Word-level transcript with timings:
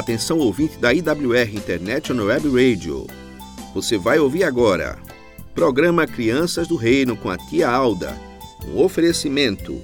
Atenção 0.00 0.38
ouvinte 0.38 0.78
da 0.78 0.94
IWR 0.94 1.54
International 1.54 2.24
Web 2.28 2.48
Radio. 2.48 3.06
Você 3.74 3.98
vai 3.98 4.18
ouvir 4.18 4.44
agora. 4.44 4.98
Programa 5.54 6.06
Crianças 6.06 6.66
do 6.66 6.74
Reino 6.74 7.14
com 7.14 7.28
a 7.28 7.36
tia 7.36 7.68
Alda. 7.68 8.18
Um 8.66 8.82
oferecimento. 8.82 9.78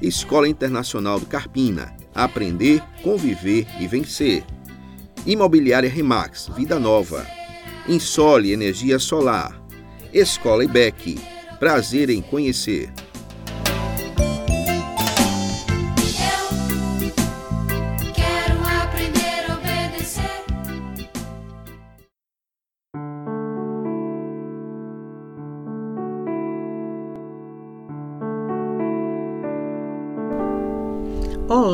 Escola 0.00 0.48
Internacional 0.48 1.20
do 1.20 1.26
Carpina. 1.26 1.94
Aprender, 2.14 2.82
conviver 3.02 3.66
e 3.78 3.86
vencer. 3.86 4.44
Imobiliária 5.26 5.90
Remax, 5.90 6.48
Vida 6.56 6.78
Nova. 6.78 7.26
Insole 7.86 8.52
Energia 8.52 8.98
Solar. 8.98 9.62
Escola 10.10 10.64
IBEC. 10.64 11.18
Prazer 11.58 12.08
em 12.08 12.22
conhecer. 12.22 12.90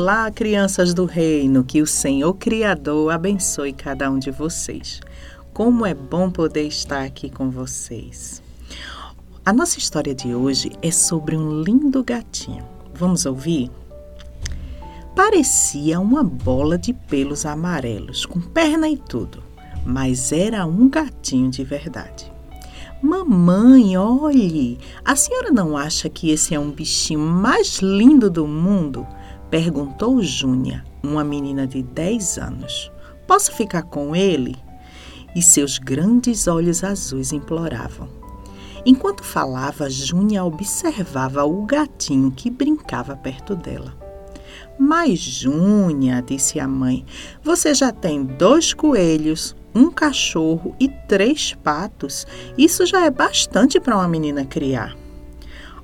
Olá, 0.07 0.31
crianças 0.31 0.93
do 0.93 1.03
reino, 1.03 1.65
que 1.65 1.81
o 1.81 1.85
Senhor 1.85 2.33
Criador 2.35 3.11
abençoe 3.11 3.73
cada 3.73 4.09
um 4.09 4.17
de 4.17 4.31
vocês. 4.31 5.01
Como 5.51 5.85
é 5.85 5.93
bom 5.93 6.31
poder 6.31 6.65
estar 6.65 7.03
aqui 7.03 7.29
com 7.29 7.49
vocês. 7.49 8.41
A 9.45 9.51
nossa 9.51 9.77
história 9.77 10.15
de 10.15 10.33
hoje 10.33 10.71
é 10.81 10.91
sobre 10.91 11.35
um 11.35 11.61
lindo 11.61 12.01
gatinho. 12.05 12.63
Vamos 12.93 13.25
ouvir? 13.25 13.69
Parecia 15.13 15.99
uma 15.99 16.23
bola 16.23 16.77
de 16.77 16.93
pelos 16.93 17.45
amarelos, 17.45 18.25
com 18.25 18.39
perna 18.39 18.87
e 18.87 18.95
tudo, 18.95 19.43
mas 19.85 20.31
era 20.31 20.65
um 20.65 20.87
gatinho 20.87 21.51
de 21.51 21.65
verdade. 21.65 22.31
Mamãe, 23.01 23.97
olhe! 23.97 24.79
A 25.03 25.17
senhora 25.17 25.51
não 25.51 25.75
acha 25.75 26.07
que 26.07 26.31
esse 26.31 26.55
é 26.55 26.59
um 26.59 26.71
bichinho 26.71 27.19
mais 27.19 27.79
lindo 27.79 28.29
do 28.29 28.47
mundo? 28.47 29.05
Perguntou 29.49 30.21
Júnia, 30.21 30.83
uma 31.01 31.23
menina 31.23 31.65
de 31.65 31.81
10 31.81 32.37
anos. 32.37 32.91
Posso 33.25 33.53
ficar 33.53 33.83
com 33.83 34.13
ele? 34.13 34.55
E 35.33 35.41
seus 35.41 35.77
grandes 35.77 36.47
olhos 36.47 36.83
azuis 36.83 37.31
imploravam. 37.31 38.09
Enquanto 38.85 39.23
falava, 39.23 39.89
Júnia 39.89 40.43
observava 40.43 41.45
o 41.45 41.65
gatinho 41.65 42.31
que 42.31 42.49
brincava 42.49 43.15
perto 43.15 43.55
dela. 43.55 43.95
Mas, 44.77 45.19
Júnia, 45.19 46.21
disse 46.21 46.59
a 46.59 46.67
mãe, 46.67 47.05
você 47.41 47.73
já 47.73 47.91
tem 47.91 48.23
dois 48.23 48.73
coelhos, 48.73 49.55
um 49.73 49.89
cachorro 49.89 50.75
e 50.79 50.89
três 50.89 51.53
patos. 51.63 52.27
Isso 52.57 52.85
já 52.85 53.05
é 53.05 53.09
bastante 53.09 53.79
para 53.79 53.95
uma 53.95 54.07
menina 54.07 54.45
criar. 54.45 54.95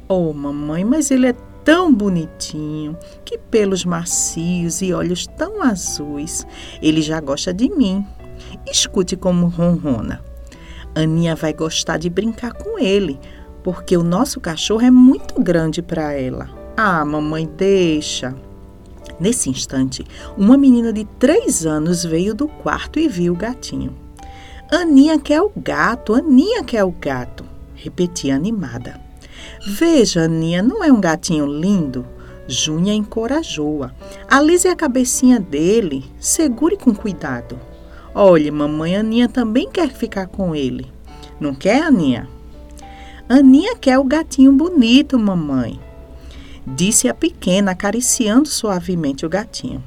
Oh, 0.07 0.33
mamãe, 0.33 0.83
mas 0.83 1.11
ele 1.11 1.27
é 1.27 1.35
tão 1.63 1.93
bonitinho, 1.93 2.97
que 3.23 3.37
pelos 3.37 3.85
macios 3.85 4.81
e 4.81 4.93
olhos 4.93 5.27
tão 5.27 5.61
azuis. 5.61 6.45
Ele 6.81 7.01
já 7.01 7.19
gosta 7.19 7.53
de 7.53 7.69
mim. 7.69 8.05
Escute 8.69 9.15
como 9.15 9.47
ronrona. 9.47 10.23
Aninha 10.95 11.35
vai 11.35 11.53
gostar 11.53 11.97
de 11.97 12.09
brincar 12.09 12.53
com 12.53 12.77
ele, 12.77 13.19
porque 13.63 13.97
o 13.97 14.03
nosso 14.03 14.39
cachorro 14.39 14.81
é 14.81 14.91
muito 14.91 15.41
grande 15.41 15.81
para 15.81 16.13
ela. 16.13 16.49
Ah, 16.77 17.03
mamãe, 17.03 17.49
deixa. 17.57 18.35
Nesse 19.19 19.49
instante, 19.49 20.03
uma 20.37 20.57
menina 20.57 20.91
de 20.91 21.05
três 21.19 21.65
anos 21.65 22.03
veio 22.03 22.33
do 22.33 22.47
quarto 22.47 22.99
e 22.99 23.07
viu 23.07 23.33
o 23.33 23.37
gatinho. 23.37 23.95
Aninha 24.71 25.19
quer 25.19 25.41
o 25.41 25.51
gato, 25.55 26.13
Aninha 26.13 26.63
quer 26.63 26.83
o 26.83 26.91
gato, 26.91 27.45
repetia 27.75 28.35
animada. 28.35 29.02
Veja, 29.65 30.23
Aninha, 30.23 30.61
não 30.61 30.83
é 30.83 30.91
um 30.91 30.99
gatinho 30.99 31.45
lindo? 31.45 32.05
Júnia 32.47 32.93
encorajou-a. 32.93 33.93
Alise 34.29 34.67
a 34.67 34.75
cabecinha 34.75 35.39
dele, 35.39 36.05
segure 36.19 36.77
com 36.77 36.93
cuidado. 36.93 37.59
Olhe, 38.13 38.51
mamãe, 38.51 38.95
Aninha 38.95 39.29
também 39.29 39.69
quer 39.69 39.89
ficar 39.89 40.27
com 40.27 40.55
ele. 40.55 40.91
Não 41.39 41.55
quer, 41.55 41.83
Aninha? 41.83 42.27
Aninha 43.27 43.75
quer 43.77 43.97
o 43.97 44.03
gatinho 44.03 44.51
bonito, 44.51 45.17
mamãe, 45.17 45.79
disse 46.67 47.07
a 47.07 47.13
pequena, 47.13 47.71
acariciando 47.71 48.49
suavemente 48.49 49.25
o 49.25 49.29
gatinho. 49.29 49.81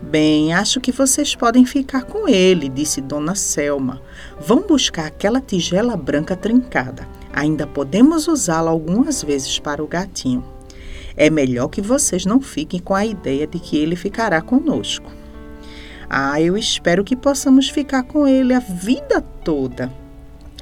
Bem, 0.00 0.54
acho 0.54 0.80
que 0.80 0.92
vocês 0.92 1.34
podem 1.34 1.66
ficar 1.66 2.04
com 2.04 2.28
ele, 2.28 2.68
disse 2.68 3.00
Dona 3.00 3.34
Selma. 3.34 4.00
Vão 4.40 4.60
buscar 4.62 5.06
aquela 5.06 5.40
tigela 5.40 5.96
branca 5.96 6.36
trincada. 6.36 7.08
Ainda 7.36 7.66
podemos 7.66 8.28
usá-la 8.28 8.70
algumas 8.70 9.22
vezes 9.22 9.58
para 9.58 9.84
o 9.84 9.86
gatinho. 9.86 10.42
É 11.14 11.28
melhor 11.28 11.68
que 11.68 11.82
vocês 11.82 12.24
não 12.24 12.40
fiquem 12.40 12.80
com 12.80 12.94
a 12.94 13.04
ideia 13.04 13.46
de 13.46 13.58
que 13.58 13.76
ele 13.76 13.94
ficará 13.94 14.40
conosco. 14.40 15.12
Ah, 16.08 16.40
eu 16.40 16.56
espero 16.56 17.04
que 17.04 17.14
possamos 17.14 17.68
ficar 17.68 18.04
com 18.04 18.26
ele 18.26 18.54
a 18.54 18.58
vida 18.58 19.20
toda. 19.20 19.92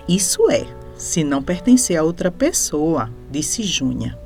Isso 0.09 0.51
é, 0.51 0.67
se 0.97 1.23
não 1.23 1.41
pertencer 1.41 1.97
a 1.97 2.03
outra 2.03 2.33
pessoa, 2.33 3.09
disse 3.31 3.63
Júnia. 3.63 4.19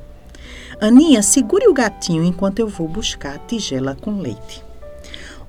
Aninha, 0.81 1.21
segure 1.21 1.69
o 1.69 1.75
gatinho 1.75 2.25
enquanto 2.25 2.61
eu 2.61 2.69
vou 2.69 2.89
buscar 2.89 3.35
a 3.35 3.39
tigela 3.39 3.95
com 3.95 4.23
leite. 4.23 4.65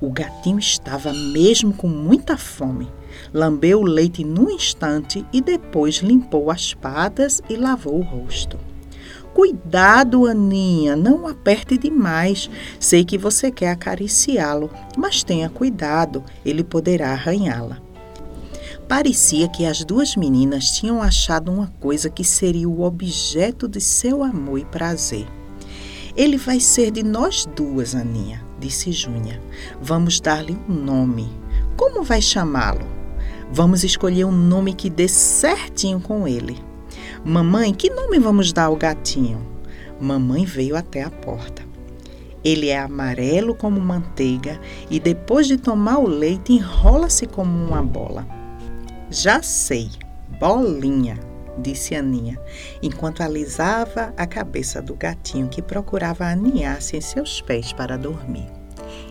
O 0.02 0.12
gatinho 0.12 0.60
estava 0.60 1.14
mesmo 1.14 1.72
com 1.72 1.88
muita 1.88 2.36
fome. 2.36 2.90
Lambeu 3.34 3.80
o 3.80 3.85
leite 3.85 4.24
num 4.24 4.50
instante 4.50 5.25
e 5.31 5.41
depois 5.41 5.97
limpou 5.97 6.50
as 6.50 6.74
patas 6.74 7.41
e 7.50 7.56
lavou 7.56 8.00
o 8.00 8.03
rosto. 8.03 8.57
Cuidado, 9.34 10.25
Aninha, 10.25 10.96
não 10.96 11.28
aperte 11.28 11.78
demais. 11.78 12.50
Sei 12.80 13.06
que 13.06 13.18
você 13.18 13.52
quer 13.52 13.72
acariciá-lo, 13.72 14.69
mas 14.97 15.24
tenha 15.24 15.50
cuidado, 15.50 16.24
ele 16.44 16.63
poderá 16.63 17.12
arranhá-la. 17.12 17.78
Parecia 18.88 19.47
que 19.47 19.66
as 19.66 19.84
duas 19.86 20.16
meninas 20.16 20.72
tinham 20.72 21.01
achado 21.01 21.51
uma 21.51 21.68
coisa 21.80 22.09
que 22.09 22.24
seria 22.24 22.68
o 22.68 22.81
objeto 22.81 23.68
de 23.68 23.80
seu 23.80 24.24
amor 24.24 24.57
e 24.57 24.66
prazer. 24.66 25.28
Ele 26.18 26.38
vai 26.38 26.59
ser 26.59 26.90
de 26.90 27.03
nós 27.03 27.46
duas, 27.56 27.94
Aninha, 27.94 28.44
disse 28.59 28.91
Júnia. 28.91 29.40
Vamos 29.80 30.19
dar-lhe 30.19 30.57
um 30.68 30.74
nome. 30.74 31.30
Como 31.78 32.03
vai 32.03 32.22
chamá-lo? 32.22 32.99
Vamos 33.52 33.84
escolher 33.84 34.26
um 34.26 34.32
nome 34.32 34.74
que 34.74 34.90
dê 34.90 35.08
certinho 35.08 36.00
com 36.00 36.28
ele. 36.28 36.58
Mamãe, 37.26 37.74
que 37.74 37.90
nome 37.90 38.20
vamos 38.20 38.54
dar 38.54 38.66
ao 38.66 38.76
gatinho? 38.76 39.46
Mamãe 40.00 40.46
veio 40.46 40.76
até 40.76 41.02
a 41.02 41.10
porta. 41.10 41.64
Ele 42.44 42.70
é 42.70 42.80
amarelo 42.80 43.56
como 43.56 43.82
manteiga 43.82 44.60
e 44.90 45.00
depois 45.00 45.48
de 45.48 45.58
tomar 45.58 45.98
o 45.98 46.08
leite 46.08 46.54
enrola-se 46.54 47.26
como 47.26 47.52
uma 47.52 47.82
bola. 47.82 48.26
Já 49.10 49.42
sei, 49.42 49.90
bolinha, 50.40 51.20
disse 51.58 51.96
Aninha, 51.96 52.40
enquanto 52.81 53.22
alisava 53.22 54.14
a 54.16 54.28
cabeça 54.28 54.81
do 54.81 54.94
gatinho 54.94 55.50
que 55.50 55.62
procurava 55.62 56.26
aninhar-se 56.26 56.96
em 56.96 57.02
seus 57.02 57.42
pés 57.42 57.74
para 57.74 57.98
dormir. 57.98 58.48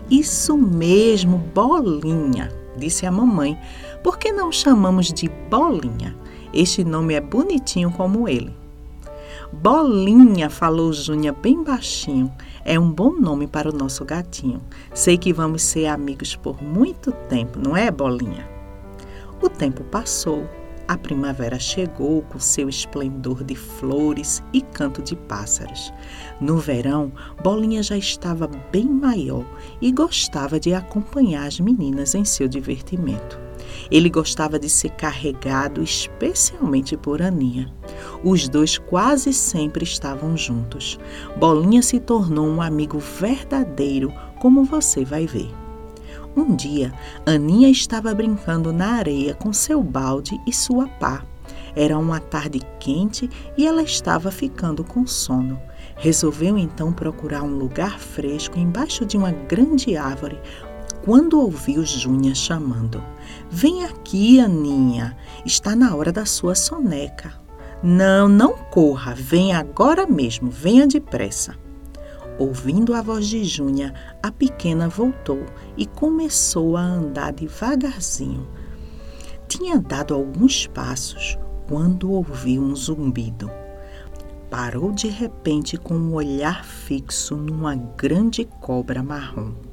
Isso 0.08 0.56
mesmo, 0.56 1.38
bolinha, 1.38 2.48
disse 2.78 3.04
a 3.04 3.10
mamãe. 3.10 3.58
Por 4.02 4.18
que 4.18 4.32
não 4.32 4.50
chamamos 4.50 5.12
de 5.12 5.28
bolinha? 5.50 6.16
Este 6.54 6.82
nome 6.84 7.14
é 7.14 7.20
bonitinho 7.20 7.90
como 7.90 8.28
ele. 8.28 8.56
Bolinha, 9.52 10.48
falou 10.48 10.92
Júnia 10.92 11.32
bem 11.32 11.62
baixinho. 11.62 12.32
É 12.64 12.78
um 12.78 12.90
bom 12.90 13.12
nome 13.12 13.46
para 13.46 13.68
o 13.68 13.72
nosso 13.72 14.04
gatinho. 14.04 14.62
Sei 14.94 15.16
que 15.16 15.32
vamos 15.32 15.62
ser 15.62 15.86
amigos 15.86 16.36
por 16.36 16.62
muito 16.62 17.12
tempo, 17.28 17.58
não 17.58 17.76
é, 17.76 17.90
Bolinha? 17.90 18.48
O 19.42 19.48
tempo 19.48 19.84
passou. 19.84 20.46
A 20.88 20.96
primavera 20.96 21.58
chegou 21.58 22.22
com 22.22 22.40
seu 22.40 22.66
esplendor 22.66 23.44
de 23.44 23.54
flores 23.54 24.42
e 24.54 24.62
canto 24.62 25.02
de 25.02 25.14
pássaros. 25.14 25.92
No 26.40 26.56
verão, 26.56 27.12
Bolinha 27.44 27.82
já 27.82 27.94
estava 27.94 28.48
bem 28.72 28.86
maior 28.86 29.44
e 29.82 29.92
gostava 29.92 30.58
de 30.58 30.72
acompanhar 30.72 31.46
as 31.46 31.60
meninas 31.60 32.14
em 32.14 32.24
seu 32.24 32.48
divertimento. 32.48 33.38
Ele 33.90 34.08
gostava 34.08 34.58
de 34.58 34.70
ser 34.70 34.88
carregado 34.92 35.82
especialmente 35.82 36.96
por 36.96 37.20
Aninha. 37.20 37.70
Os 38.24 38.48
dois 38.48 38.78
quase 38.78 39.34
sempre 39.34 39.84
estavam 39.84 40.38
juntos. 40.38 40.98
Bolinha 41.36 41.82
se 41.82 42.00
tornou 42.00 42.48
um 42.48 42.62
amigo 42.62 42.98
verdadeiro, 42.98 44.10
como 44.40 44.64
você 44.64 45.04
vai 45.04 45.26
ver. 45.26 45.50
Um 46.38 46.54
dia, 46.54 46.94
Aninha 47.26 47.68
estava 47.68 48.14
brincando 48.14 48.72
na 48.72 48.92
areia 48.92 49.34
com 49.34 49.52
seu 49.52 49.82
balde 49.82 50.40
e 50.46 50.52
sua 50.52 50.86
pá. 50.86 51.24
Era 51.74 51.98
uma 51.98 52.20
tarde 52.20 52.60
quente 52.78 53.28
e 53.56 53.66
ela 53.66 53.82
estava 53.82 54.30
ficando 54.30 54.84
com 54.84 55.04
sono. 55.04 55.60
Resolveu 55.96 56.56
então 56.56 56.92
procurar 56.92 57.42
um 57.42 57.58
lugar 57.58 57.98
fresco 57.98 58.56
embaixo 58.56 59.04
de 59.04 59.16
uma 59.16 59.32
grande 59.32 59.96
árvore, 59.96 60.40
quando 61.04 61.40
ouviu 61.40 61.84
Júnia 61.84 62.36
chamando: 62.36 63.02
Vem 63.50 63.84
aqui, 63.84 64.38
Aninha, 64.38 65.16
está 65.44 65.74
na 65.74 65.92
hora 65.96 66.12
da 66.12 66.24
sua 66.24 66.54
soneca. 66.54 67.32
Não, 67.82 68.28
não 68.28 68.52
corra, 68.70 69.12
venha 69.12 69.58
agora 69.58 70.06
mesmo, 70.06 70.48
venha 70.48 70.86
depressa. 70.86 71.56
Ouvindo 72.38 72.94
a 72.94 73.02
voz 73.02 73.26
de 73.26 73.42
Júnia, 73.42 73.92
a 74.22 74.30
pequena 74.30 74.88
voltou 74.88 75.44
e 75.76 75.84
começou 75.84 76.76
a 76.76 76.82
andar 76.82 77.32
devagarzinho. 77.32 78.46
Tinha 79.48 79.78
dado 79.80 80.14
alguns 80.14 80.68
passos 80.68 81.36
quando 81.66 82.12
ouviu 82.12 82.62
um 82.62 82.76
zumbido. 82.76 83.50
Parou 84.48 84.92
de 84.92 85.08
repente 85.08 85.76
com 85.76 85.94
um 85.94 86.14
olhar 86.14 86.64
fixo 86.64 87.36
numa 87.36 87.74
grande 87.74 88.44
cobra 88.44 89.02
marrom. 89.02 89.67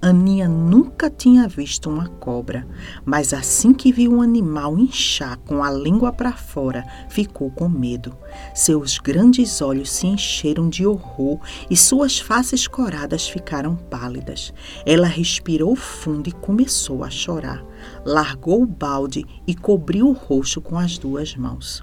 Aninha 0.00 0.48
nunca 0.48 1.08
tinha 1.10 1.48
visto 1.48 1.88
uma 1.88 2.08
cobra, 2.08 2.66
mas 3.04 3.32
assim 3.32 3.72
que 3.72 3.92
viu 3.92 4.12
um 4.12 4.22
animal 4.22 4.78
inchar 4.78 5.38
com 5.38 5.62
a 5.62 5.70
língua 5.70 6.12
para 6.12 6.32
fora, 6.32 6.84
ficou 7.08 7.50
com 7.50 7.68
medo. 7.68 8.16
Seus 8.54 8.98
grandes 8.98 9.62
olhos 9.62 9.90
se 9.90 10.06
encheram 10.06 10.68
de 10.68 10.86
horror 10.86 11.40
e 11.70 11.76
suas 11.76 12.18
faces 12.18 12.66
coradas 12.66 13.28
ficaram 13.28 13.76
pálidas. 13.76 14.52
Ela 14.84 15.06
respirou 15.06 15.74
fundo 15.74 16.28
e 16.28 16.32
começou 16.32 17.02
a 17.04 17.10
chorar. 17.10 17.64
Largou 18.04 18.62
o 18.62 18.66
balde 18.66 19.24
e 19.46 19.54
cobriu 19.54 20.08
o 20.08 20.12
rosto 20.12 20.60
com 20.60 20.78
as 20.78 20.98
duas 20.98 21.34
mãos. 21.34 21.82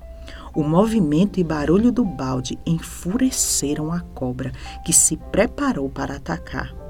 O 0.53 0.63
movimento 0.63 1.39
e 1.39 1.43
barulho 1.43 1.91
do 1.91 2.03
balde 2.03 2.59
enfureceram 2.65 3.91
a 3.91 4.01
cobra, 4.01 4.51
que 4.85 4.91
se 4.91 5.15
preparou 5.15 5.89
para 5.89 6.15
atacar. 6.15 6.80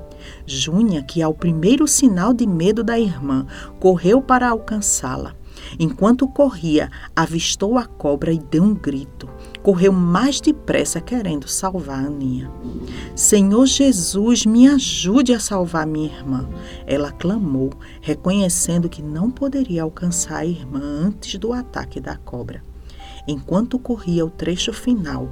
Júnia, 0.45 1.03
que 1.03 1.21
ao 1.21 1.33
primeiro 1.33 1.87
sinal 1.87 2.33
de 2.33 2.47
medo 2.47 2.83
da 2.83 2.99
irmã, 2.99 3.45
correu 3.79 4.21
para 4.21 4.49
alcançá-la. 4.49 5.35
Enquanto 5.79 6.27
corria, 6.27 6.89
avistou 7.15 7.77
a 7.77 7.85
cobra 7.85 8.31
e 8.33 8.39
deu 8.39 8.63
um 8.63 8.73
grito. 8.73 9.29
Correu 9.61 9.91
mais 9.93 10.41
depressa, 10.41 10.99
querendo 10.99 11.47
salvar 11.47 12.03
a 12.03 12.07
Aninha. 12.07 12.51
Senhor 13.15 13.65
Jesus, 13.65 14.45
me 14.45 14.67
ajude 14.67 15.33
a 15.33 15.39
salvar 15.39 15.85
minha 15.85 16.07
irmã. 16.07 16.49
Ela 16.85 17.11
clamou, 17.11 17.71
reconhecendo 18.01 18.89
que 18.89 19.01
não 19.01 19.29
poderia 19.29 19.83
alcançar 19.83 20.37
a 20.37 20.45
irmã 20.45 20.79
antes 20.79 21.37
do 21.37 21.53
ataque 21.53 21.99
da 21.99 22.17
cobra. 22.17 22.70
Enquanto 23.27 23.79
corria 23.79 24.25
o 24.25 24.29
trecho 24.29 24.73
final, 24.73 25.31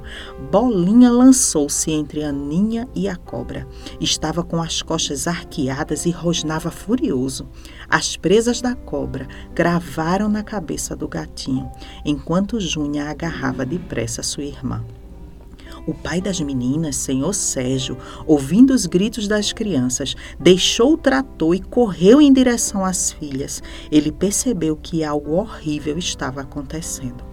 Bolinha 0.50 1.10
lançou-se 1.10 1.90
entre 1.90 2.22
Aninha 2.22 2.88
e 2.94 3.08
a 3.08 3.16
cobra. 3.16 3.66
Estava 4.00 4.42
com 4.42 4.62
as 4.62 4.82
costas 4.82 5.26
arqueadas 5.26 6.06
e 6.06 6.10
rosnava 6.10 6.70
furioso. 6.70 7.48
As 7.88 8.16
presas 8.16 8.60
da 8.60 8.74
cobra 8.74 9.26
cravaram 9.54 10.28
na 10.28 10.42
cabeça 10.42 10.94
do 10.94 11.08
gatinho, 11.08 11.70
enquanto 12.04 12.60
Júnia 12.60 13.10
agarrava 13.10 13.66
depressa 13.66 14.22
sua 14.22 14.44
irmã. 14.44 14.84
O 15.86 15.94
pai 15.94 16.20
das 16.20 16.40
meninas, 16.40 16.96
senhor 16.96 17.32
Sérgio, 17.32 17.96
ouvindo 18.26 18.72
os 18.72 18.86
gritos 18.86 19.26
das 19.26 19.52
crianças, 19.52 20.14
deixou 20.38 20.92
o 20.92 20.98
trator 20.98 21.54
e 21.54 21.60
correu 21.60 22.20
em 22.20 22.32
direção 22.32 22.84
às 22.84 23.12
filhas. 23.12 23.62
Ele 23.90 24.12
percebeu 24.12 24.76
que 24.76 25.02
algo 25.02 25.32
horrível 25.32 25.98
estava 25.98 26.42
acontecendo. 26.42 27.29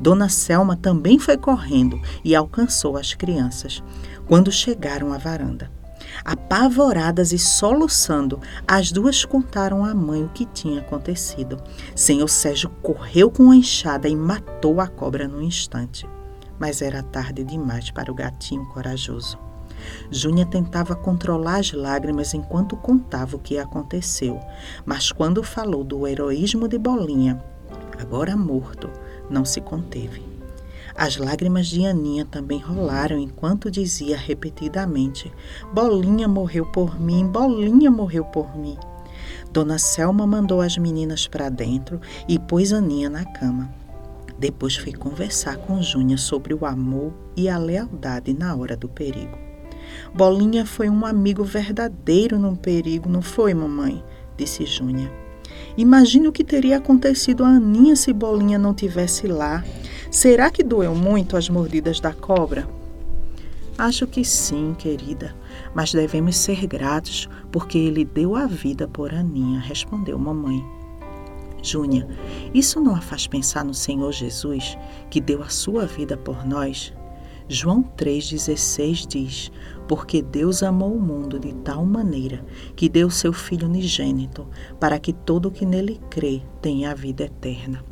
Dona 0.00 0.28
Selma 0.28 0.76
também 0.76 1.18
foi 1.18 1.36
correndo 1.36 2.00
e 2.24 2.34
alcançou 2.34 2.96
as 2.96 3.14
crianças. 3.14 3.82
Quando 4.26 4.52
chegaram 4.52 5.12
à 5.12 5.18
varanda, 5.18 5.70
Apavoradas 6.24 7.32
e 7.32 7.38
soluçando, 7.38 8.40
as 8.66 8.92
duas 8.92 9.24
contaram 9.24 9.84
à 9.84 9.94
mãe 9.94 10.24
o 10.24 10.28
que 10.28 10.44
tinha 10.44 10.80
acontecido. 10.80 11.56
Senhor 11.94 12.28
Sérgio 12.28 12.70
correu 12.82 13.30
com 13.30 13.50
a 13.50 13.56
enxada 13.56 14.08
e 14.08 14.16
matou 14.16 14.80
a 14.80 14.86
cobra 14.86 15.26
no 15.26 15.42
instante. 15.42 16.06
Mas 16.58 16.82
era 16.82 17.02
tarde 17.02 17.42
demais 17.42 17.90
para 17.90 18.12
o 18.12 18.14
gatinho 18.14 18.66
corajoso. 18.66 19.38
Júnia 20.10 20.44
tentava 20.44 20.94
controlar 20.94 21.60
as 21.60 21.72
lágrimas 21.72 22.34
enquanto 22.34 22.76
contava 22.76 23.36
o 23.36 23.38
que 23.38 23.58
aconteceu, 23.58 24.38
mas 24.84 25.10
quando 25.10 25.42
falou 25.42 25.82
do 25.82 26.06
heroísmo 26.06 26.68
de 26.68 26.78
Bolinha, 26.78 27.42
agora 27.98 28.36
morto, 28.36 28.90
não 29.30 29.44
se 29.44 29.60
conteve. 29.60 30.22
As 30.94 31.16
lágrimas 31.16 31.68
de 31.68 31.86
Aninha 31.86 32.24
também 32.24 32.58
rolaram 32.58 33.18
enquanto 33.18 33.70
dizia 33.70 34.16
repetidamente: 34.16 35.32
Bolinha 35.72 36.28
morreu 36.28 36.66
por 36.66 37.00
mim, 37.00 37.26
Bolinha 37.26 37.90
morreu 37.90 38.24
por 38.24 38.56
mim. 38.56 38.76
Dona 39.52 39.78
Selma 39.78 40.26
mandou 40.26 40.60
as 40.60 40.76
meninas 40.76 41.26
para 41.26 41.48
dentro 41.48 42.00
e 42.28 42.38
pôs 42.38 42.72
Aninha 42.72 43.08
na 43.08 43.24
cama. 43.24 43.72
Depois 44.38 44.76
foi 44.76 44.92
conversar 44.92 45.56
com 45.58 45.82
Júnia 45.82 46.16
sobre 46.16 46.54
o 46.54 46.64
amor 46.64 47.12
e 47.36 47.48
a 47.48 47.58
lealdade 47.58 48.32
na 48.32 48.54
hora 48.54 48.76
do 48.76 48.88
perigo. 48.88 49.38
Bolinha 50.14 50.64
foi 50.64 50.88
um 50.88 51.04
amigo 51.04 51.44
verdadeiro 51.44 52.38
num 52.38 52.56
perigo, 52.56 53.08
não 53.08 53.22
foi, 53.22 53.54
mamãe? 53.54 54.02
disse 54.36 54.64
Júnia. 54.64 55.29
Imagine 55.76 56.28
o 56.28 56.32
que 56.32 56.44
teria 56.44 56.78
acontecido 56.78 57.44
a 57.44 57.48
Aninha 57.48 57.96
se 57.96 58.12
Bolinha 58.12 58.58
não 58.58 58.74
tivesse 58.74 59.26
lá. 59.26 59.64
Será 60.10 60.50
que 60.50 60.62
doeu 60.62 60.94
muito 60.94 61.36
as 61.36 61.48
mordidas 61.48 62.00
da 62.00 62.12
cobra? 62.12 62.68
Acho 63.78 64.06
que 64.06 64.24
sim, 64.24 64.74
querida, 64.78 65.34
mas 65.74 65.92
devemos 65.92 66.36
ser 66.36 66.66
gratos 66.66 67.28
porque 67.50 67.78
ele 67.78 68.04
deu 68.04 68.36
a 68.36 68.46
vida 68.46 68.86
por 68.86 69.14
Aninha, 69.14 69.58
respondeu 69.60 70.18
mamãe. 70.18 70.62
Júnia, 71.62 72.06
isso 72.52 72.80
não 72.80 72.94
a 72.94 73.00
faz 73.00 73.26
pensar 73.26 73.64
no 73.64 73.74
Senhor 73.74 74.12
Jesus, 74.12 74.76
que 75.10 75.20
deu 75.20 75.42
a 75.42 75.48
sua 75.48 75.86
vida 75.86 76.16
por 76.16 76.46
nós? 76.46 76.92
João 77.52 77.82
3,16 77.82 79.08
diz: 79.08 79.52
Porque 79.88 80.22
Deus 80.22 80.62
amou 80.62 80.94
o 80.94 81.00
mundo 81.00 81.36
de 81.36 81.52
tal 81.52 81.84
maneira 81.84 82.44
que 82.76 82.88
deu 82.88 83.10
seu 83.10 83.32
Filho 83.32 83.66
unigênito, 83.66 84.46
para 84.78 85.00
que 85.00 85.12
todo 85.12 85.46
o 85.46 85.50
que 85.50 85.66
nele 85.66 86.00
crê 86.08 86.42
tenha 86.62 86.92
a 86.92 86.94
vida 86.94 87.24
eterna. 87.24 87.84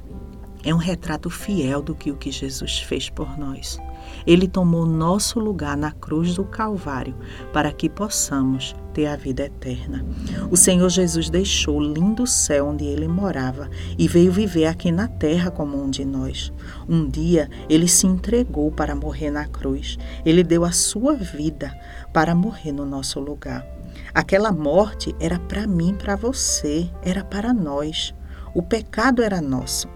É 0.63 0.73
um 0.73 0.79
retrato 0.79 1.29
fiel 1.29 1.83
do 1.83 1.93
que 1.93 2.13
o 2.13 2.17
que 2.17 2.31
Jesus 2.31 2.79
fez 2.79 3.11
por 3.11 3.37
nós. 3.37 3.81
Ele 4.25 4.47
tomou 4.47 4.87
nosso 4.87 5.41
lugar 5.41 5.77
na 5.77 5.91
cruz 5.91 6.37
do 6.37 6.45
Calvário 6.45 7.17
para 7.53 7.73
que 7.73 7.89
possamos 7.89 8.77
ter 8.99 9.07
a 9.07 9.15
vida 9.15 9.45
eterna. 9.45 10.05
O 10.51 10.57
Senhor 10.57 10.89
Jesus 10.89 11.31
deixou 11.31 11.79
o 11.79 11.81
lindo 11.81 12.27
céu 12.27 12.67
onde 12.67 12.85
ele 12.85 13.07
morava 13.07 13.71
e 13.97 14.09
veio 14.09 14.33
viver 14.33 14.67
aqui 14.67 14.91
na 14.91 15.07
terra 15.07 15.53
como 15.53 15.81
um 15.81 15.89
de 15.89 16.05
nós. 16.05 16.53
Um 16.89 17.09
dia 17.09 17.49
ele 17.71 17.87
se 17.87 18.09
entregou 18.09 18.73
para 18.73 18.97
morrer 18.97 19.31
na 19.31 19.47
cruz. 19.47 19.97
Ele 20.27 20.43
deu 20.43 20.65
a 20.65 20.73
sua 20.73 21.15
vida 21.15 21.73
para 22.13 22.35
morrer 22.35 22.73
no 22.73 22.85
nosso 22.85 23.21
lugar. 23.21 23.65
Aquela 24.13 24.51
morte 24.51 25.15
era 25.21 25.39
para 25.39 25.65
mim, 25.65 25.95
para 25.95 26.17
você, 26.17 26.91
era 27.01 27.23
para 27.23 27.53
nós. 27.53 28.13
O 28.53 28.63
pecado 28.63 29.23
era 29.23 29.41
nosso, 29.41 29.89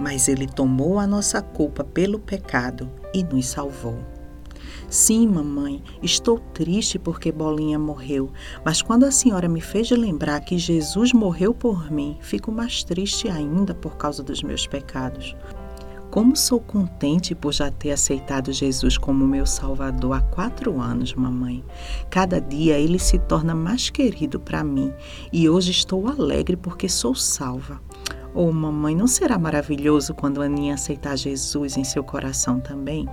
mas 0.00 0.26
ele 0.26 0.46
tomou 0.46 0.98
a 0.98 1.06
nossa 1.06 1.42
culpa 1.42 1.84
pelo 1.84 2.18
pecado 2.18 2.90
e 3.12 3.22
nos 3.22 3.44
salvou. 3.44 4.15
Sim, 4.88 5.26
mamãe, 5.26 5.82
estou 6.00 6.38
triste 6.38 6.96
porque 6.96 7.32
Bolinha 7.32 7.76
morreu, 7.76 8.30
mas 8.64 8.80
quando 8.80 9.04
a 9.04 9.10
senhora 9.10 9.48
me 9.48 9.60
fez 9.60 9.90
lembrar 9.90 10.40
que 10.40 10.56
Jesus 10.56 11.12
morreu 11.12 11.52
por 11.52 11.90
mim, 11.90 12.16
fico 12.20 12.52
mais 12.52 12.84
triste 12.84 13.28
ainda 13.28 13.74
por 13.74 13.96
causa 13.96 14.22
dos 14.22 14.44
meus 14.44 14.64
pecados. 14.64 15.34
Como 16.08 16.36
sou 16.36 16.60
contente 16.60 17.34
por 17.34 17.52
já 17.52 17.68
ter 17.68 17.90
aceitado 17.90 18.52
Jesus 18.52 18.96
como 18.96 19.26
meu 19.26 19.44
Salvador 19.44 20.12
há 20.16 20.20
quatro 20.20 20.80
anos, 20.80 21.12
mamãe. 21.12 21.64
Cada 22.08 22.40
dia 22.40 22.78
ele 22.78 22.98
se 22.98 23.18
torna 23.18 23.56
mais 23.56 23.90
querido 23.90 24.38
para 24.38 24.62
mim 24.62 24.92
e 25.32 25.48
hoje 25.48 25.72
estou 25.72 26.08
alegre 26.08 26.56
porque 26.56 26.88
sou 26.88 27.14
salva. 27.14 27.82
Oh, 28.32 28.52
mamãe, 28.52 28.94
não 28.94 29.08
será 29.08 29.36
maravilhoso 29.36 30.14
quando 30.14 30.40
Aninha 30.40 30.74
aceitar 30.74 31.16
Jesus 31.16 31.76
em 31.76 31.84
seu 31.84 32.04
coração 32.04 32.60
também? 32.60 33.06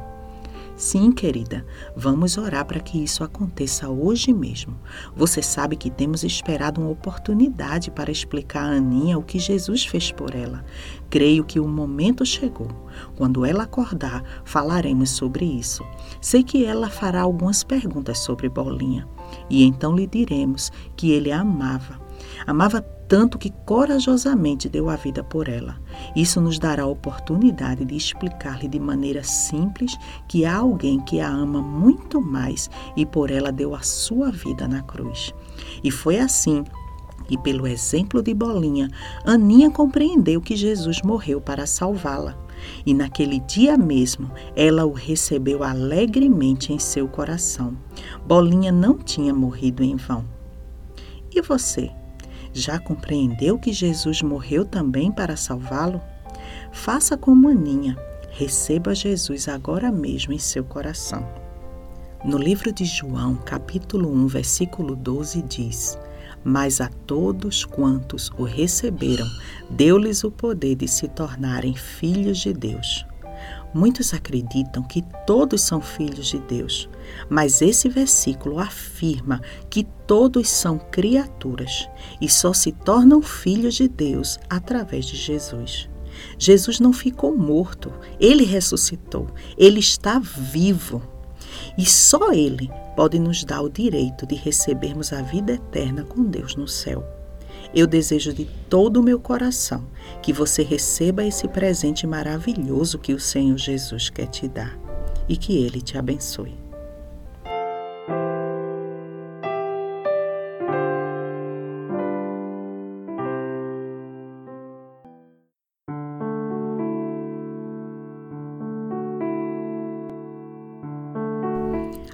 Sim, 0.75 1.11
querida, 1.11 1.63
vamos 1.95 2.35
orar 2.35 2.65
para 2.65 2.79
que 2.79 2.97
isso 2.97 3.23
aconteça 3.23 3.89
hoje 3.89 4.33
mesmo. 4.33 4.75
Você 5.15 5.39
sabe 5.39 5.75
que 5.75 5.91
temos 5.91 6.23
esperado 6.23 6.81
uma 6.81 6.89
oportunidade 6.89 7.91
para 7.91 8.11
explicar 8.11 8.63
a 8.63 8.77
Aninha 8.77 9.17
o 9.17 9.23
que 9.23 9.37
Jesus 9.37 9.85
fez 9.85 10.11
por 10.11 10.33
ela. 10.33 10.65
Creio 11.11 11.43
que 11.43 11.59
o 11.59 11.67
momento 11.67 12.25
chegou. 12.25 12.69
Quando 13.15 13.45
ela 13.45 13.63
acordar, 13.63 14.23
falaremos 14.43 15.11
sobre 15.11 15.45
isso. 15.45 15.85
Sei 16.19 16.43
que 16.43 16.65
ela 16.65 16.89
fará 16.89 17.21
algumas 17.21 17.63
perguntas 17.63 18.17
sobre 18.17 18.49
Bolinha. 18.49 19.07
E 19.49 19.63
então 19.63 19.95
lhe 19.95 20.07
diremos 20.07 20.71
que 20.97 21.11
ele 21.11 21.31
a 21.31 21.41
amava. 21.41 22.01
Amava 22.47 22.81
tanto 23.07 23.37
que 23.37 23.51
corajosamente 23.65 24.67
deu 24.69 24.89
a 24.89 24.95
vida 24.95 25.23
por 25.23 25.47
ela. 25.47 25.79
Isso 26.15 26.41
nos 26.41 26.57
dará 26.57 26.83
a 26.83 26.87
oportunidade 26.87 27.85
de 27.85 27.95
explicar-lhe 27.95 28.67
de 28.67 28.79
maneira 28.79 29.23
simples 29.23 29.97
que 30.27 30.45
há 30.45 30.57
alguém 30.57 30.99
que 30.99 31.19
a 31.19 31.27
ama 31.27 31.61
muito 31.61 32.21
mais 32.21 32.69
e 32.95 33.05
por 33.05 33.29
ela 33.29 33.51
deu 33.51 33.75
a 33.75 33.81
sua 33.81 34.31
vida 34.31 34.67
na 34.67 34.81
cruz. 34.81 35.33
E 35.83 35.91
foi 35.91 36.19
assim 36.19 36.63
E 37.29 37.37
pelo 37.37 37.65
exemplo 37.65 38.21
de 38.21 38.33
Bolinha, 38.33 38.89
Aninha 39.25 39.71
compreendeu 39.71 40.41
que 40.41 40.55
Jesus 40.55 41.01
morreu 41.01 41.39
para 41.39 41.65
salvá-la. 41.65 42.37
E 42.85 42.93
naquele 42.93 43.39
dia 43.39 43.77
mesmo, 43.77 44.31
ela 44.55 44.85
o 44.85 44.93
recebeu 44.93 45.63
alegremente 45.63 46.71
em 46.71 46.79
seu 46.79 47.07
coração. 47.07 47.77
Bolinha 48.25 48.71
não 48.71 48.97
tinha 48.97 49.33
morrido 49.33 49.83
em 49.83 49.95
vão. 49.95 50.25
E 51.33 51.41
você? 51.41 51.91
Já 52.53 52.77
compreendeu 52.77 53.57
que 53.57 53.73
Jesus 53.73 54.21
morreu 54.21 54.63
também 54.63 55.11
para 55.11 55.35
salvá-lo? 55.35 55.99
Faça 56.71 57.17
como 57.17 57.49
Aninha, 57.49 57.97
receba 58.29 58.93
Jesus 58.93 59.47
agora 59.47 59.91
mesmo 59.91 60.33
em 60.33 60.39
seu 60.39 60.63
coração. 60.63 61.27
No 62.23 62.37
livro 62.37 62.71
de 62.71 62.85
João, 62.85 63.35
capítulo 63.35 64.09
1, 64.13 64.27
versículo 64.27 64.95
12, 64.95 65.41
diz: 65.41 65.97
Mas 66.43 66.79
a 66.79 66.89
todos 67.05 67.65
quantos 67.65 68.29
o 68.37 68.43
receberam, 68.43 69.27
deu-lhes 69.69 70.23
o 70.23 70.31
poder 70.31 70.75
de 70.75 70.87
se 70.87 71.07
tornarem 71.07 71.75
filhos 71.75 72.37
de 72.37 72.53
Deus. 72.53 73.05
Muitos 73.73 74.13
acreditam 74.13 74.83
que 74.83 75.03
todos 75.25 75.61
são 75.61 75.81
filhos 75.81 76.27
de 76.27 76.39
Deus, 76.39 76.87
mas 77.27 77.61
esse 77.61 77.89
versículo 77.89 78.59
afirma 78.59 79.41
que 79.69 79.83
todos 80.05 80.47
são 80.49 80.77
criaturas 80.77 81.89
e 82.21 82.29
só 82.29 82.53
se 82.53 82.71
tornam 82.71 83.21
filhos 83.21 83.75
de 83.75 83.87
Deus 83.87 84.39
através 84.49 85.05
de 85.05 85.15
Jesus. 85.15 85.89
Jesus 86.37 86.79
não 86.79 86.93
ficou 86.93 87.35
morto, 87.35 87.91
ele 88.19 88.43
ressuscitou, 88.43 89.27
ele 89.57 89.79
está 89.79 90.19
vivo. 90.19 91.01
E 91.77 91.85
só 91.85 92.31
ele 92.31 92.69
pode 92.95 93.17
nos 93.17 93.43
dar 93.43 93.61
o 93.61 93.69
direito 93.69 94.25
de 94.25 94.35
recebermos 94.35 95.11
a 95.11 95.21
vida 95.21 95.53
eterna 95.53 96.03
com 96.03 96.23
Deus 96.23 96.55
no 96.55 96.67
céu. 96.67 97.03
Eu 97.73 97.87
desejo 97.87 98.31
de 98.31 98.45
todo 98.69 98.97
o 98.97 99.03
meu 99.03 99.19
coração 99.19 99.87
que 100.21 100.31
você 100.31 100.61
receba 100.61 101.25
esse 101.25 101.47
presente 101.47 102.05
maravilhoso 102.05 102.99
que 102.99 103.13
o 103.13 103.19
Senhor 103.19 103.57
Jesus 103.57 104.11
quer 104.11 104.27
te 104.27 104.47
dar 104.47 104.77
e 105.27 105.35
que 105.35 105.57
ele 105.57 105.81
te 105.81 105.97
abençoe. 105.97 106.55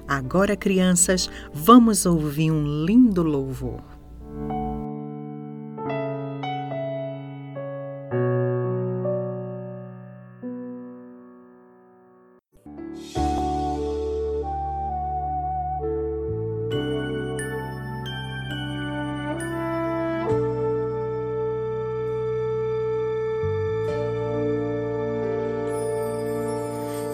Agora, 0.08 0.56
crianças, 0.56 1.30
vamos 1.52 2.06
ouvir 2.06 2.50
um 2.50 2.84
lindo 2.84 3.22
louvor. 3.22 3.99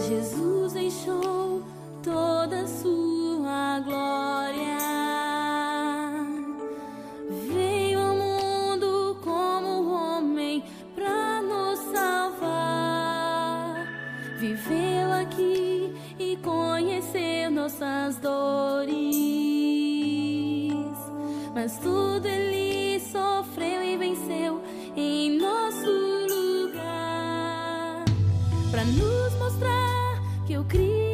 Jesus 0.09 0.46
que 30.47 30.57
o 30.57 30.63
Criador, 30.65 31.06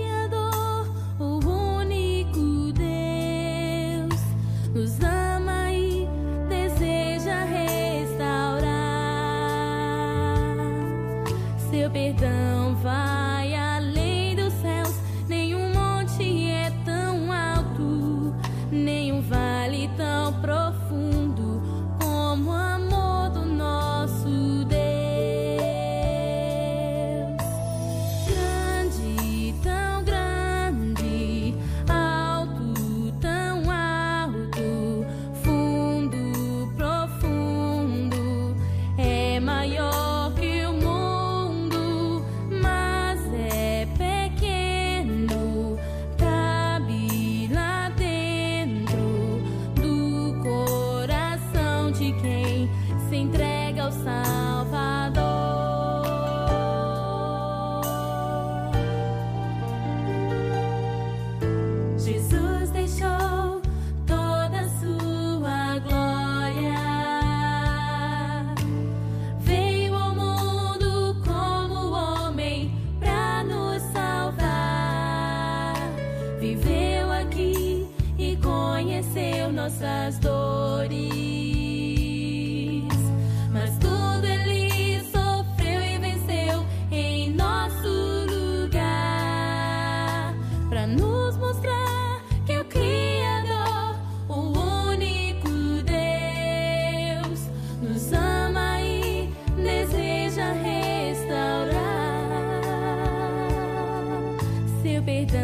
Seu 105.04 105.41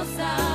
alcançar. 0.00 0.49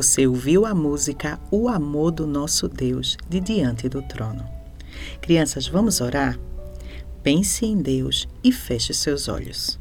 Você 0.00 0.26
ouviu 0.26 0.64
a 0.64 0.74
música 0.74 1.38
O 1.50 1.68
Amor 1.68 2.10
do 2.10 2.26
Nosso 2.26 2.66
Deus 2.66 3.18
de 3.28 3.38
Diante 3.38 3.86
do 3.86 4.00
Trono. 4.00 4.48
Crianças, 5.20 5.68
vamos 5.68 6.00
orar? 6.00 6.40
Pense 7.22 7.66
em 7.66 7.76
Deus 7.82 8.26
e 8.42 8.50
feche 8.50 8.94
seus 8.94 9.28
olhos. 9.28 9.78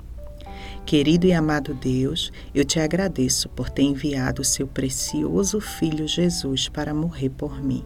Querido 0.85 1.25
e 1.25 1.31
amado 1.31 1.73
Deus, 1.73 2.33
eu 2.53 2.65
te 2.65 2.81
agradeço 2.81 3.47
por 3.47 3.69
ter 3.69 3.83
enviado 3.83 4.41
o 4.41 4.45
seu 4.45 4.67
precioso 4.67 5.61
Filho 5.61 6.05
Jesus 6.05 6.67
para 6.67 6.93
morrer 6.93 7.29
por 7.29 7.63
mim. 7.63 7.85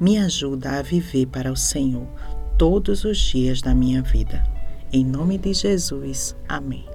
Me 0.00 0.16
ajuda 0.16 0.78
a 0.78 0.82
viver 0.82 1.26
para 1.26 1.52
o 1.52 1.56
Senhor 1.56 2.08
todos 2.56 3.04
os 3.04 3.18
dias 3.18 3.60
da 3.60 3.74
minha 3.74 4.00
vida. 4.00 4.42
Em 4.90 5.04
nome 5.04 5.36
de 5.36 5.52
Jesus, 5.52 6.34
amém. 6.48 6.86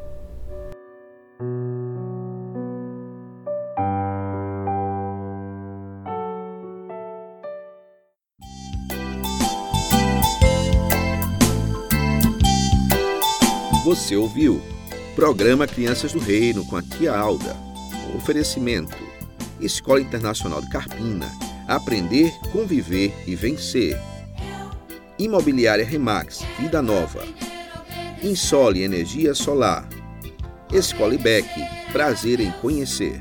Você 13.84 14.16
ouviu? 14.16 14.62
Programa 15.14 15.68
Crianças 15.68 16.14
do 16.14 16.20
Reino 16.20 16.66
com 16.66 16.78
a 16.78 16.82
tia 16.82 17.14
Alda. 17.14 17.54
Oferecimento: 18.16 18.96
Escola 19.60 20.00
Internacional 20.00 20.62
de 20.62 20.70
Carpina. 20.70 21.30
Aprender, 21.68 22.32
conviver 22.54 23.14
e 23.28 23.36
vencer. 23.36 24.00
Imobiliária 25.20 25.86
Remax, 25.86 26.46
Vida 26.58 26.82
Nova. 26.82 27.26
Insole 28.24 28.84
Energia 28.84 29.34
Solar. 29.34 29.86
Escola 30.72 31.14
prazer 31.92 32.40
em 32.40 32.52
conhecer. 32.62 33.20